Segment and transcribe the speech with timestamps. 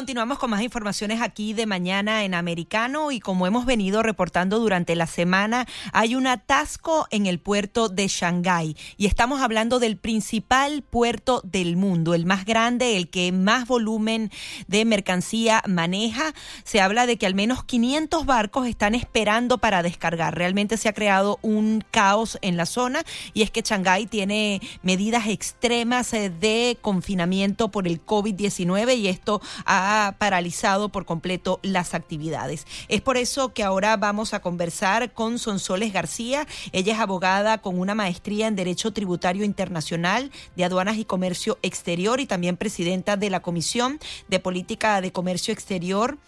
[0.00, 4.96] Continuamos con más informaciones aquí de mañana en Americano y como hemos venido reportando durante
[4.96, 10.80] la semana, hay un atasco en el puerto de Shanghái y estamos hablando del principal
[10.80, 14.30] puerto del mundo, el más grande, el que más volumen
[14.68, 16.32] de mercancía maneja.
[16.64, 20.34] Se habla de que al menos 500 barcos están esperando para descargar.
[20.34, 23.02] Realmente se ha creado un caos en la zona
[23.34, 29.42] y es que Shanghái tiene medidas extremas eh, de confinamiento por el COVID-19 y esto
[29.66, 32.66] ha paralizado por completo las actividades.
[32.88, 36.46] Es por eso que ahora vamos a conversar con Sonsoles García.
[36.72, 42.20] Ella es abogada con una maestría en Derecho Tributario Internacional de Aduanas y Comercio Exterior
[42.20, 46.18] y también presidenta de la Comisión de Política de Comercio Exterior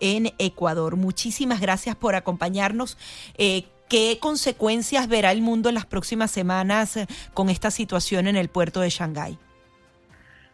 [0.00, 0.96] en Ecuador.
[0.96, 2.98] Muchísimas gracias por acompañarnos.
[3.38, 8.36] Eh, ¿Qué consecuencias verá el mundo en las próximas semanas eh, con esta situación en
[8.36, 9.38] el puerto de Shanghái?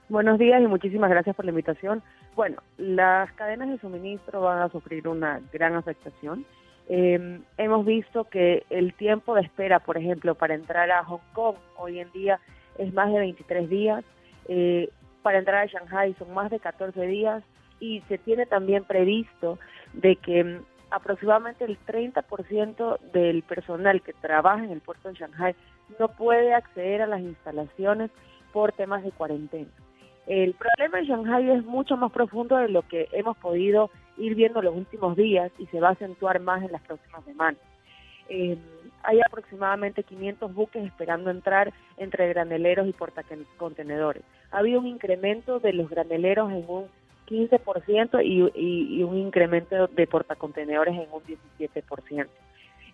[0.09, 2.03] Buenos días y muchísimas gracias por la invitación.
[2.39, 6.47] Bueno, las cadenas de suministro van a sufrir una gran afectación.
[6.89, 11.57] Eh, hemos visto que el tiempo de espera, por ejemplo, para entrar a Hong Kong
[11.77, 12.39] hoy en día
[12.79, 14.05] es más de 23 días,
[14.47, 14.89] eh,
[15.23, 17.43] para entrar a Shanghai son más de 14 días
[17.81, 19.59] y se tiene también previsto
[19.95, 25.57] de que mm, aproximadamente el 30% del personal que trabaja en el puerto de Shanghai
[25.99, 28.13] no puede acceder a las instalaciones
[28.53, 29.73] por temas de cuarentena.
[30.29, 34.61] El problema en Shanghai es mucho más profundo de lo que hemos podido ir viendo
[34.61, 37.59] los últimos días y se va a acentuar más en las próximas semanas.
[38.29, 38.59] Eh,
[39.05, 44.23] hay aproximadamente 500 buques esperando entrar entre graneleros y portacontenedores.
[44.51, 46.87] Ha habido un incremento de los graneleros en un
[47.27, 52.27] 15% y, un incremento de portacontenedores en un 17%.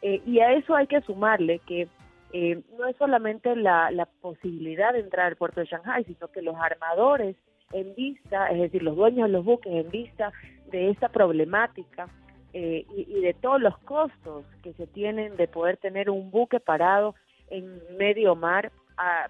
[0.03, 1.89] Eh, y a eso hay que sumarle que
[2.37, 6.57] eh, no es solamente la, posibilidad de entrar al puerto de Shanghai, sino que los
[6.57, 7.37] armadores
[7.73, 10.33] en vista, es decir, los dueños de los buques en vista
[10.73, 12.09] de esta problemática
[12.53, 17.15] eh, y, de todos los costos que se tienen de poder tener un buque parado
[17.51, 18.73] en medio mar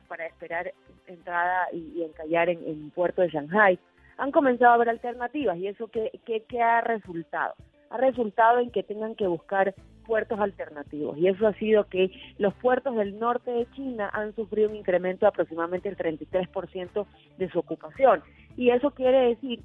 [0.09, 0.73] para esperar
[1.07, 3.79] entrada y, encallar en, en puerto de Shanghai,
[4.17, 7.53] han comenzado a haber alternativas y eso que, que ha resultado.
[7.91, 11.19] Ha resultado en que tengan que buscar puertos alternativos.
[11.19, 15.27] Y eso ha sido que los puertos del norte de China han sufrido un incremento
[15.27, 17.07] de aproximadamente el 33%
[17.39, 18.23] de su ocupación.
[18.57, 19.61] Y eso quiere decir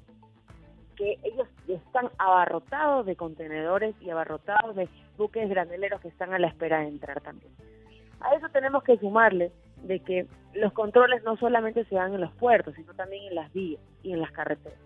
[0.96, 6.48] que ellos están abarrotados de contenedores y abarrotados de buques graneleros que están a la
[6.48, 7.52] espera de entrar también.
[8.20, 9.50] A eso tenemos que sumarle
[9.82, 13.50] de que los controles no solamente se dan en los puertos, sino también en las
[13.52, 14.78] vías y en las carreteras.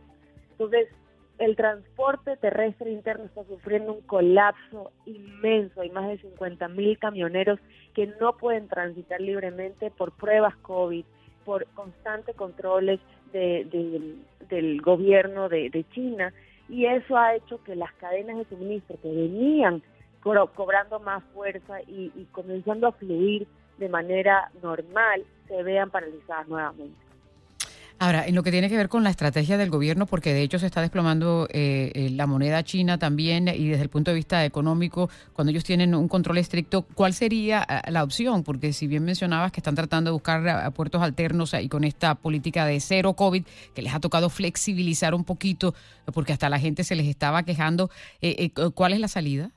[0.53, 0.89] Entonces,
[1.39, 5.81] el transporte terrestre interno está sufriendo un colapso inmenso.
[5.81, 7.59] Hay más de 50 mil camioneros
[7.95, 11.05] que no pueden transitar libremente por pruebas COVID,
[11.45, 13.01] por constantes controles
[13.33, 16.33] del gobierno de, China.
[16.69, 19.83] Y eso ha hecho que las cadenas de suministro que venían
[20.23, 23.47] cobrando más fuerza y comenzando a fluir
[23.79, 27.04] de manera normal se vean paralizadas nuevamente.
[28.01, 30.59] Ahora, en lo que tiene que ver con la estrategia del gobierno, porque de hecho
[30.59, 34.45] se está desplomando eh, eh, la moneda china también y desde el punto de vista
[34.45, 38.43] económico, cuando ellos tienen un control estricto, ¿cuál sería eh, la opción?
[38.43, 42.67] Porque si bien mencionabas que están tratando de buscar puertos alternos y con esta política
[42.67, 43.45] de cero COVID,
[43.75, 45.75] que les ha tocado flexibilizar un poquito,
[46.13, 47.91] porque hasta la gente se les estaba quejando,
[48.75, 49.53] ¿cuál es la salida?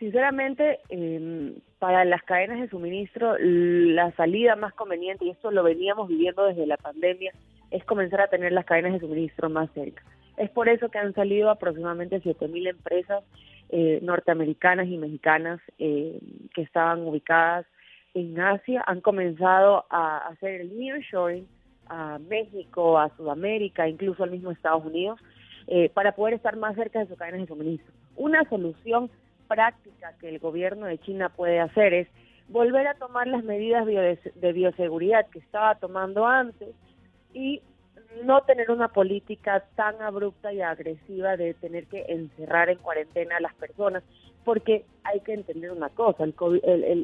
[0.00, 6.08] Sinceramente, eh, para las cadenas de suministro, la salida más conveniente, y esto lo veníamos
[6.08, 7.32] viviendo desde la pandemia,
[7.70, 10.02] es comenzar a tener las cadenas de suministro más cerca.
[10.38, 13.22] Es por eso que han salido aproximadamente 7.000 empresas
[13.68, 16.18] eh, norteamericanas y mexicanas eh,
[16.54, 17.66] que estaban ubicadas
[18.14, 21.46] en Asia, han comenzado a hacer el nearshoring
[21.88, 25.20] a México, a Sudamérica, incluso al mismo Estados Unidos,
[25.66, 27.92] eh, para poder estar más cerca de sus cadenas de suministro.
[28.16, 29.10] Una solución
[29.50, 32.08] práctica que el gobierno de China puede hacer es
[32.48, 36.68] volver a tomar las medidas de bioseguridad que estaba tomando antes
[37.34, 37.60] y
[38.24, 43.40] no tener una política tan abrupta y agresiva de tener que encerrar en cuarentena a
[43.40, 44.04] las personas,
[44.44, 46.34] porque hay que entender una cosa, el,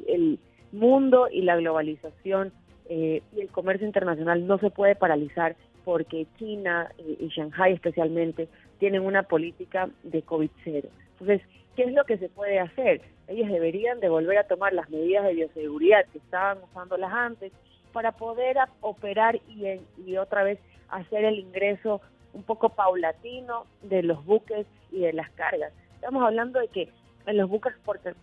[0.08, 0.38] el,
[0.72, 2.52] mundo y la globalización
[2.88, 8.48] eh, y el comercio internacional no se puede paralizar porque China y, y Shanghai especialmente
[8.78, 10.88] tienen una política de COVID cero.
[11.18, 11.42] Entonces,
[11.74, 13.00] ¿qué es lo que se puede hacer?
[13.28, 17.52] Ellos deberían de volver a tomar las medidas de bioseguridad que estaban usándolas antes
[17.92, 20.58] para poder operar y, y otra vez
[20.88, 22.00] hacer el ingreso
[22.34, 25.72] un poco paulatino de los buques y de las cargas.
[25.94, 26.88] Estamos hablando de que
[27.26, 27.72] en los buques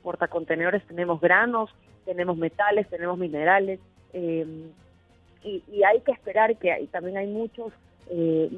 [0.02, 1.70] portacontenedores tenemos granos,
[2.06, 3.80] tenemos metales, tenemos minerales,
[4.14, 4.70] eh,
[5.44, 7.74] y, hay que esperar que hay, también hay muchos
[8.10, 8.50] eh,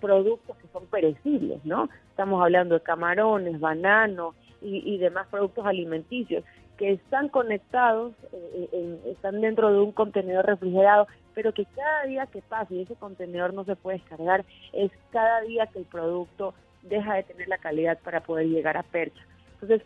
[0.00, 1.88] productos que son perecibles, ¿no?
[2.10, 6.44] Estamos hablando de camarones, bananos y, demás productos alimenticios
[6.76, 12.42] que están conectados, eh, están dentro de un contenedor refrigerado, pero que cada día que
[12.42, 17.14] pasa y ese contenedor no se puede descargar, es cada día que el producto deja
[17.14, 19.22] de tener la calidad para poder llegar a percha.
[19.60, 19.82] Entonces,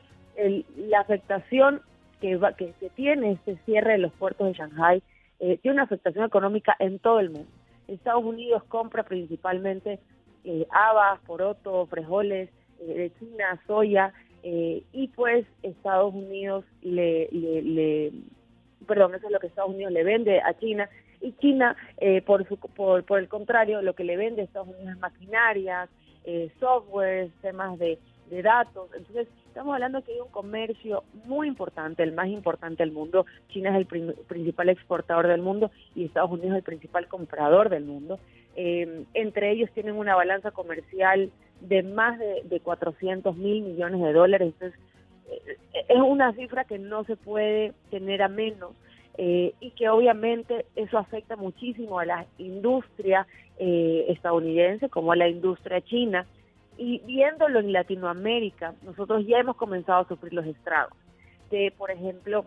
[0.77, 1.83] la afectación
[2.21, 5.03] que, va, que, tiene este cierre de los puertos de Shanghai
[5.41, 7.51] eh, tiene una afectación económica en todo el mundo.
[7.95, 10.01] Estados Unidos compra principalmente
[10.45, 12.49] eh, habas, poroto, frijoles,
[12.81, 18.11] eh, de China, soya, eh, y pues Estados Unidos le, le,
[18.87, 20.89] perdón, eso es lo que Estados Unidos le vende a China,
[21.21, 21.77] y China,
[22.25, 25.91] por, su, por, por el contrario, lo que le vende a Estados Unidos es maquinarias,
[26.59, 27.99] software, temas de
[28.31, 28.89] datos.
[28.97, 33.27] Entonces, estamos hablando que hay un comercio muy importante, el más importante del mundo.
[33.49, 33.87] China es el
[34.27, 38.21] principal exportador del mundo y Estados Unidos es el principal comprador del mundo.
[38.55, 41.33] Eh, entre ellos tienen una balanza comercial
[41.63, 44.55] de más de, de 400 mil millones de dólares.
[44.55, 44.81] Entonces,
[45.29, 45.57] eh,
[45.89, 48.71] es una cifra que no se puede tener a menos.
[49.19, 53.27] Eh, y que obviamente eso afecta muchísimo a la industria
[53.59, 56.27] estadounidense como a la industria china
[56.81, 60.97] y viéndolo en Latinoamérica, nosotros ya hemos comenzado a sufrir los estragos
[61.51, 62.47] de, por ejemplo,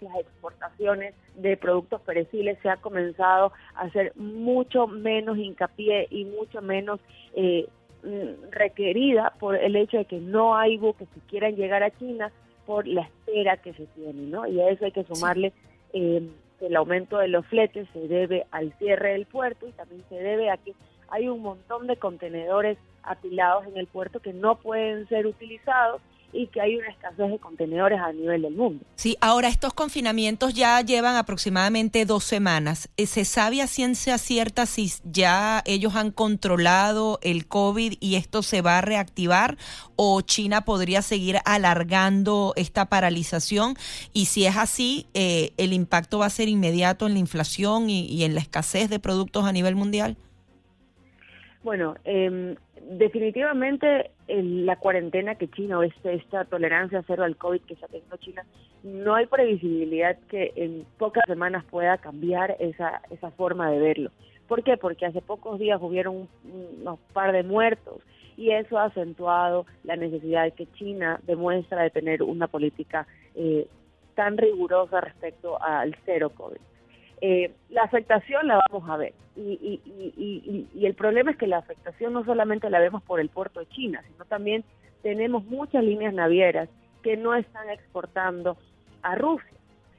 [0.00, 6.60] las exportaciones de productos perecibles se ha comenzado a hacer mucho menos hincapié y mucho
[6.60, 6.98] menos
[7.36, 7.68] eh,
[8.02, 12.32] mm, requerida por el hecho de que no hay buques que quieran llegar a China
[12.66, 14.44] por la espera que se tiene, ¿no?
[14.48, 15.52] Y a eso hay que sumarle
[15.92, 16.28] eh,
[16.60, 20.50] el aumento de los fletes se debe al cierre del puerto y también se debe
[20.50, 20.74] a que
[21.12, 26.00] hay un montón de contenedores apilados en el puerto que no pueden ser utilizados
[26.32, 28.82] y que hay una escasez de contenedores a nivel del mundo.
[28.94, 32.88] Sí, ahora estos confinamientos ya llevan aproximadamente dos semanas.
[32.96, 38.42] Eh, ¿Se sabe a ciencia cierta si ya ellos han controlado el COVID y esto
[38.42, 39.58] se va a reactivar
[39.96, 43.74] o China podría seguir alargando esta paralización?
[44.14, 48.24] Y si es así, eh, ¿el impacto va a ser inmediato en la inflación y
[48.24, 50.16] en la escasez de productos a nivel mundial?
[51.62, 52.56] Bueno, eh,
[52.90, 58.16] definitivamente la cuarentena que China o este, esta tolerancia cero al COVID que está teniendo
[58.16, 58.44] China,
[58.82, 64.10] no hay previsibilidad que en pocas semanas pueda cambiar esa, esa forma de verlo.
[64.48, 64.76] ¿Por qué?
[64.76, 68.02] Porque hace pocos días hubieron unos par de muertos
[68.36, 73.06] y eso ha acentuado la necesidad que China demuestra de tener una política
[73.36, 73.68] eh,
[74.14, 76.58] tan rigurosa respecto al cero COVID.
[77.24, 79.14] Eh, la afectación la vamos a ver.
[79.36, 79.80] Y,
[80.84, 84.02] el problema es que la afectación no solamente la vemos por el puerto de China,
[84.10, 84.64] sino también
[85.02, 86.68] tenemos muchas líneas navieras
[87.04, 88.56] que no están exportando
[89.02, 89.56] a Rusia.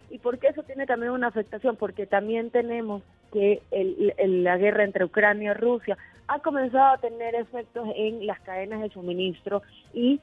[0.09, 1.77] ¿Y por qué eso tiene también una afectación?
[1.77, 7.88] Porque también tenemos que la guerra entre Ucrania y Rusia ha comenzado a tener efectos
[7.95, 9.62] en las cadenas de suministro
[9.93, 10.19] y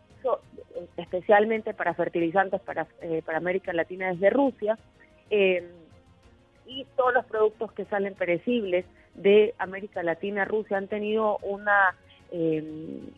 [0.98, 4.78] especialmente para fertilizantes para, eh, para América Latina desde Rusia.
[5.30, 5.66] Eh,
[6.70, 11.96] y todos los productos que salen perecibles de América Latina, Rusia, han tenido una,
[12.30, 12.62] eh,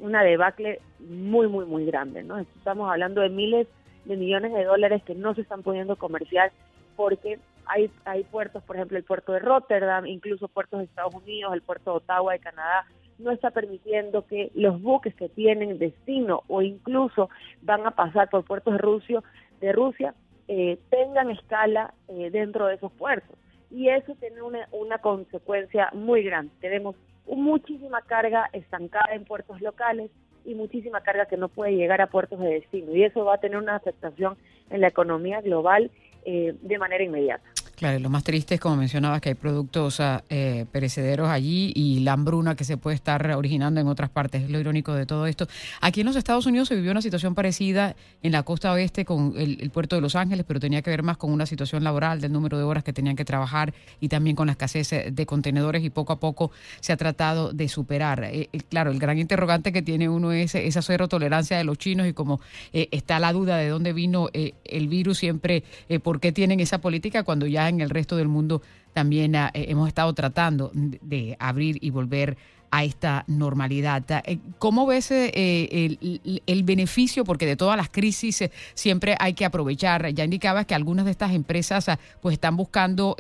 [0.01, 2.23] una debacle muy, muy, muy grande.
[2.23, 2.39] ¿no?
[2.39, 3.69] Estamos hablando de miles
[4.07, 6.51] de millones de dólares que no se están pudiendo comerciar
[6.97, 11.53] porque hay, hay puertos, por ejemplo, el puerto de Rotterdam, incluso puertos de Estados Unidos,
[11.53, 12.87] el puerto de Ottawa de Canadá,
[13.19, 17.29] no está permitiendo que los buques que tienen destino o incluso
[17.61, 19.23] van a pasar por puertos de Rusia,
[19.61, 20.15] de Rusia
[20.49, 23.39] eh, tengan escala eh, dentro de esos puertos
[23.73, 26.53] y eso tiene una, una consecuencia muy grande.
[26.61, 26.95] Tenemos
[27.27, 30.11] muchísima carga estancada en puertos locales
[30.45, 33.41] y muchísima carga que no puede llegar a puertos de destino y eso va a
[33.41, 34.37] tener una afectación
[34.71, 35.91] en la economía global
[36.25, 37.45] eh, de manera inmediata.
[37.83, 42.13] Claro, lo más triste es, como mencionabas, que hay productos eh, perecederos allí y la
[42.13, 44.45] hambruna que se puede estar originando en otras partes.
[44.45, 45.49] Es lo irónico de todo esto.
[45.81, 49.35] Aquí en los Estados Unidos se vivió una situación parecida en la costa oeste con
[49.37, 52.31] el, puerto de Los Ángeles, pero tenía que ver más con una situación laboral del
[52.31, 55.83] número de horas que tenían que trabajar y también con la escasez eh, de contenedores
[55.83, 58.23] y poco a poco se ha tratado de superar.
[58.23, 62.07] Eh, claro, el gran interrogante que tiene uno es esa cero tolerancia de los chinos
[62.07, 62.41] y como
[62.73, 65.65] está la duda de dónde vino el virus siempre,
[66.05, 68.63] por qué tienen esa política cuando ya en el resto del mundo
[68.93, 72.37] también ah, eh, hemos estado tratando de abrir y volver
[72.73, 74.03] a esta normalidad.
[74.25, 75.99] Eh, ¿Cómo ves eh,
[76.47, 77.23] el, beneficio?
[77.23, 78.43] Porque de todas las crisis
[78.75, 80.13] siempre hay que aprovechar.
[80.13, 83.17] Ya indicabas que algunas de estas empresas ah, pues están buscando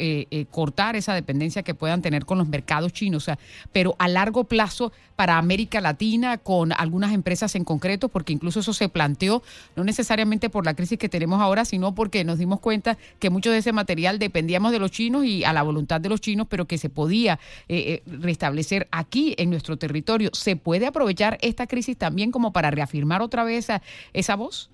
[0.50, 3.30] cortar esa dependencia que puedan tener con los mercados chinos,
[3.72, 8.72] pero a largo plazo para América Latina con algunas empresas en concreto, porque incluso eso
[8.72, 9.42] se planteó,
[9.76, 13.50] no necesariamente por la crisis que tenemos ahora, sino porque nos dimos cuenta que mucho
[13.50, 16.66] de ese material dependíamos de los chinos y a la voluntad de los chinos, pero
[16.66, 20.30] que se podía eh, eh, restablecer aquí en nuestro territorio.
[20.32, 23.68] ¿Se puede aprovechar esta crisis también como para reafirmar otra vez
[24.12, 24.70] esa voz?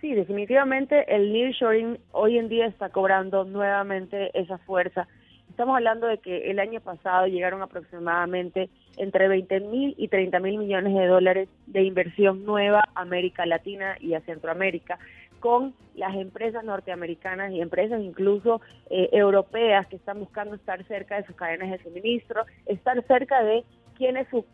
[0.00, 5.08] Sí, definitivamente el nearshoring hoy en día está cobrando nuevamente esa fuerza
[5.58, 10.56] Estamos hablando de que el año pasado llegaron aproximadamente entre 20 mil y 30 mil
[10.56, 15.00] millones de dólares de inversión nueva a América Latina y a Centroamérica
[15.40, 21.26] con las empresas norteamericanas y empresas incluso eh, europeas que están buscando estar cerca de
[21.26, 23.64] sus cadenas de suministro, estar cerca de
[23.96, 24.44] quién es su,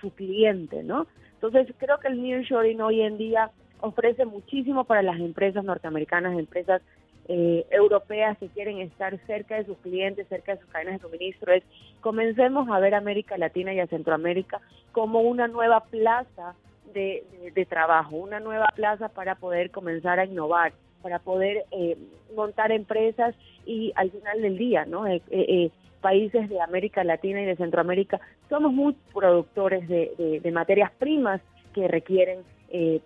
[0.00, 1.06] su, cliente, ¿no?
[1.34, 6.82] Entonces creo que el nearshoring hoy en día ofrece muchísimo para las empresas norteamericanas, empresas
[7.28, 11.52] eh, europeas que quieren estar cerca de sus clientes, cerca de sus cadenas de suministro,
[11.52, 11.64] es
[12.00, 14.60] comencemos a ver América Latina y a Centroamérica
[14.92, 16.54] como una nueva plaza
[16.92, 20.72] de, trabajo, una nueva plaza para poder comenzar a innovar,
[21.02, 21.96] para poder eh,
[22.34, 23.34] montar empresas
[23.66, 25.06] y al final del día, ¿no?
[25.06, 25.70] Eh,
[26.00, 31.40] países de América Latina y de Centroamérica somos muy productores de, materias primas
[31.72, 32.40] que requieren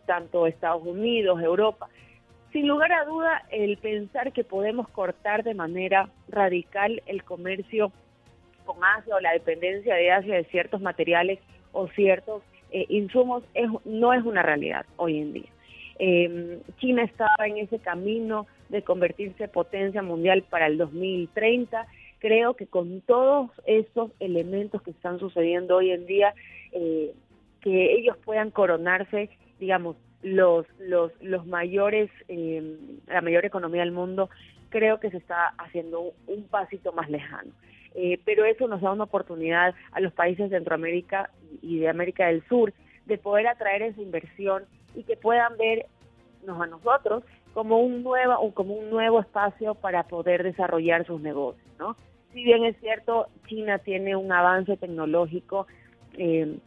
[0.07, 1.89] tanto Estados Unidos, Europa
[2.57, 7.93] sin lugar a duda, el pensar que podemos cortar de manera radical el comercio
[8.65, 11.39] con Asia o la dependencia de Asia de ciertos materiales
[11.73, 13.45] o ciertos eh, insumos
[13.85, 15.51] no es una realidad hoy en día.
[15.99, 21.87] Em, China estaba en ese camino de convertirse potencia mundial para el 2030.
[22.19, 26.35] Creo que con todos estos elementos que están sucediendo hoy en día,
[26.73, 27.13] eh,
[27.61, 34.29] que ellos puedan coronarse, digamos, los, los, los mayores, eh, la mayor economía del mundo,
[34.71, 37.51] creo que se está haciendo un, pasito más lejano.
[37.99, 41.31] Eh, pero eso nos da una oportunidad a los países de Centroamérica
[41.63, 42.75] y de América del Sur
[43.07, 47.25] de poder atraer esa inversión y que puedan vernos a nosotros
[47.55, 51.97] como un nuevo como un nuevo espacio para poder desarrollar sus negocios, ¿no?
[52.35, 55.67] Si bien es cierto, China tiene un avance tecnológico
[56.19, 56.59] eh,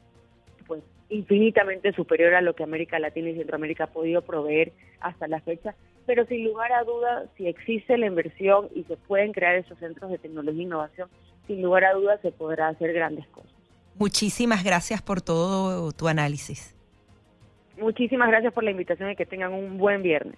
[0.65, 5.41] pues infinitamente superior a lo que América Latina y Centroamérica ha podido proveer hasta la
[5.41, 5.75] fecha,
[6.10, 10.10] pero sin lugar a dudas, si existe la inversión y se pueden crear esos centros
[10.10, 11.08] de tecnología e innovación,
[11.46, 13.51] sin lugar a dudas se podrá hacer grandes cosas.
[13.94, 16.75] Muchísimas gracias por todo tu análisis.
[17.80, 20.36] Muchísimas gracias por la invitación y que tengan un buen viernes.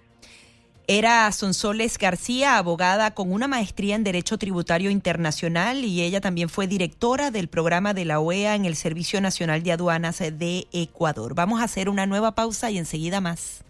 [0.88, 6.66] Era Sonsoles García, abogada con una maestría en Derecho Tributario Internacional y ella también fue
[6.66, 11.34] directora del programa de la OEA en el Servicio Nacional de Aduanas de Ecuador.
[11.34, 13.60] Vamos a hacer una nueva pausa y enseguida más.